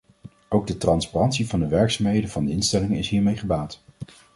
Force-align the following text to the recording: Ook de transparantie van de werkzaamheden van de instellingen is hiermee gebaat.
Ook 0.49 0.67
de 0.67 0.77
transparantie 0.77 1.47
van 1.47 1.59
de 1.59 1.67
werkzaamheden 1.67 2.29
van 2.29 2.45
de 2.45 2.51
instellingen 2.51 2.97
is 2.97 3.09
hiermee 3.09 3.37
gebaat. 3.37 3.81